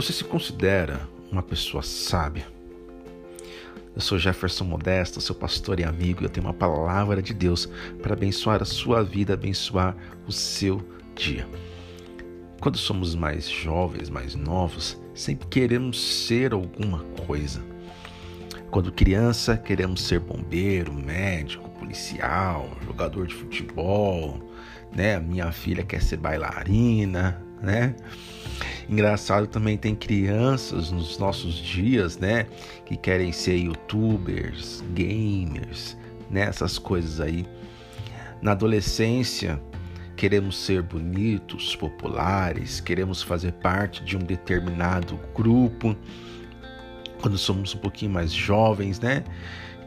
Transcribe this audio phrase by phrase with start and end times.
[0.00, 2.46] Você se considera uma pessoa sábia?
[3.94, 7.68] Eu sou Jefferson Modesto, seu pastor e amigo, e eu tenho uma palavra de Deus
[8.00, 9.94] para abençoar a sua vida, abençoar
[10.26, 10.80] o seu
[11.14, 11.46] dia.
[12.62, 17.62] Quando somos mais jovens, mais novos, sempre queremos ser alguma coisa.
[18.70, 24.50] Quando criança, queremos ser bombeiro, médico, policial, jogador de futebol,
[24.96, 25.20] né?
[25.20, 27.94] Minha filha quer ser bailarina, né?
[28.90, 32.46] Engraçado também tem crianças nos nossos dias, né,
[32.84, 35.96] que querem ser youtubers, gamers,
[36.28, 37.46] né, essas coisas aí.
[38.42, 39.62] Na adolescência,
[40.16, 45.94] queremos ser bonitos, populares, queremos fazer parte de um determinado grupo.
[47.22, 49.22] Quando somos um pouquinho mais jovens, né?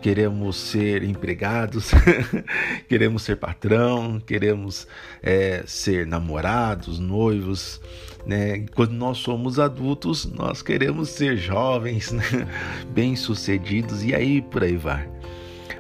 [0.04, 1.92] Queremos ser empregados,
[2.90, 4.86] queremos ser patrão, queremos
[5.22, 7.80] é, ser namorados, noivos.
[8.26, 8.66] Né?
[8.76, 12.24] Quando nós somos adultos, nós queremos ser jovens, né?
[12.94, 15.10] bem-sucedidos e aí por aí vai.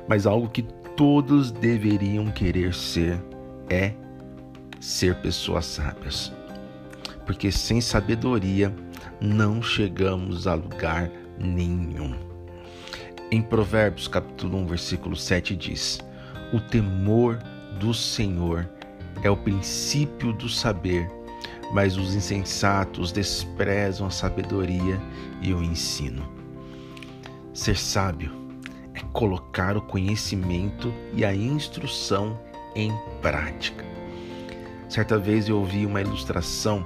[0.07, 0.61] Mas algo que
[0.95, 3.21] todos deveriam querer ser
[3.69, 3.91] é
[4.79, 6.31] ser pessoas sábias.
[7.25, 8.73] Porque sem sabedoria
[9.19, 12.32] não chegamos a lugar nenhum.
[13.33, 15.99] Em Provérbios capítulo 1, versículo 7 diz:
[16.53, 17.39] O temor
[17.79, 18.69] do Senhor
[19.23, 21.09] é o princípio do saber,
[21.73, 25.01] mas os insensatos desprezam a sabedoria
[25.41, 26.31] e o ensino.
[27.55, 28.31] Ser sábio
[28.93, 32.39] é colocar o conhecimento e a instrução
[32.75, 33.83] em prática.
[34.87, 36.85] Certa vez eu ouvi uma ilustração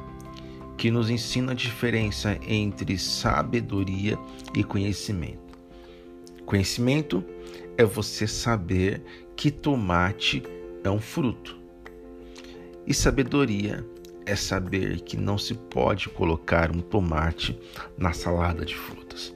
[0.78, 4.18] que nos ensina a diferença entre sabedoria
[4.56, 5.47] e conhecimento.
[6.48, 7.26] Conhecimento
[7.78, 9.04] é você saber
[9.36, 10.42] que tomate
[10.82, 11.58] é um fruto.
[12.88, 13.86] E sabedoria
[14.26, 17.60] é saber que não se pode colocar um tomate
[17.98, 19.36] na salada de frutas.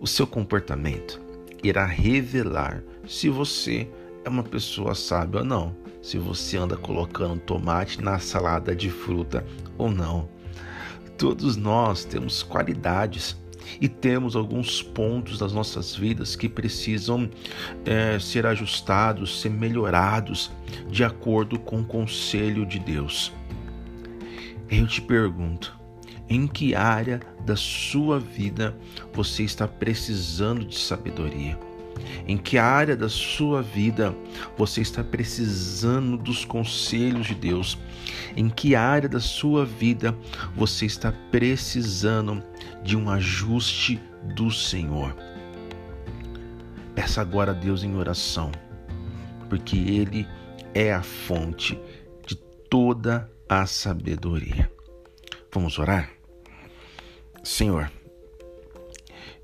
[0.00, 1.20] O seu comportamento
[1.62, 3.86] irá revelar se você
[4.24, 9.44] é uma pessoa sábia ou não, se você anda colocando tomate na salada de fruta
[9.76, 10.30] ou não.
[11.18, 13.36] Todos nós temos qualidades
[13.80, 17.28] e temos alguns pontos das nossas vidas que precisam
[17.84, 20.50] é, ser ajustados, ser melhorados
[20.90, 23.32] de acordo com o conselho de Deus.
[24.70, 25.78] Eu te pergunto,
[26.28, 28.76] em que área da sua vida
[29.12, 31.67] você está precisando de sabedoria?
[32.26, 34.14] Em que área da sua vida
[34.56, 37.78] você está precisando dos conselhos de Deus?
[38.36, 40.16] Em que área da sua vida
[40.54, 42.42] você está precisando
[42.82, 44.00] de um ajuste
[44.34, 45.14] do Senhor?
[46.94, 48.50] Peça agora a Deus em oração,
[49.48, 50.26] porque Ele
[50.74, 51.78] é a fonte
[52.26, 54.70] de toda a sabedoria.
[55.52, 56.10] Vamos orar?
[57.42, 57.90] Senhor,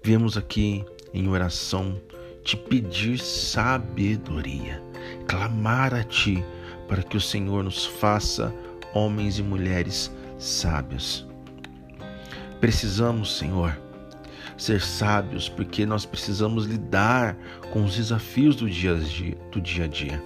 [0.02, 2.00] viemos aqui em oração
[2.44, 4.80] te pedir sabedoria,
[5.26, 6.44] clamar a Ti
[6.86, 8.54] para que o Senhor nos faça
[8.92, 11.26] homens e mulheres sábios.
[12.60, 13.76] Precisamos, Senhor,
[14.58, 17.34] ser sábios porque nós precisamos lidar
[17.72, 19.38] com os desafios do dia a dia.
[19.50, 20.22] Do dia, a dia.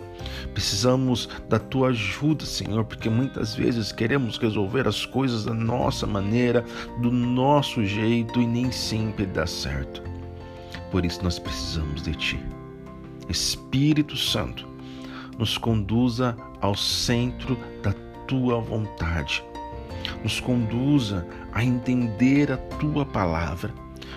[0.52, 6.64] Precisamos da tua ajuda, Senhor, porque muitas vezes queremos resolver as coisas da nossa maneira,
[7.00, 10.17] do nosso jeito e nem sempre dá certo.
[10.90, 12.40] Por isso nós precisamos de Ti.
[13.28, 14.66] Espírito Santo,
[15.38, 17.92] nos conduza ao centro da
[18.26, 19.44] Tua vontade.
[20.22, 23.72] Nos conduza a entender a Tua palavra,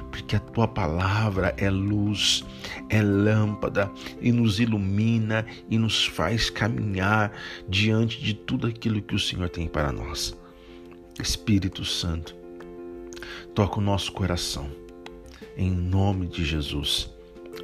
[0.09, 2.43] porque a Tua palavra é luz,
[2.89, 7.31] é lâmpada e nos ilumina e nos faz caminhar
[7.67, 10.37] diante de tudo aquilo que o Senhor tem para nós.
[11.19, 12.35] Espírito Santo,
[13.53, 14.81] toca o nosso coração
[15.57, 17.11] em nome de Jesus.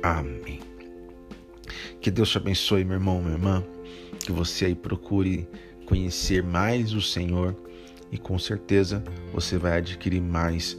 [0.02, 0.60] Amém.
[2.00, 3.64] Que Deus te abençoe, meu irmão, minha irmã.
[4.20, 5.48] Que você aí procure
[5.86, 7.56] conhecer mais o Senhor
[8.12, 9.04] e com certeza
[9.34, 10.78] você vai adquirir mais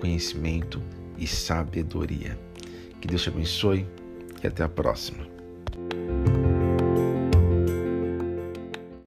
[0.00, 0.82] conhecimento
[1.18, 2.38] e sabedoria.
[3.00, 3.86] Que Deus te abençoe
[4.42, 5.29] e até a próxima.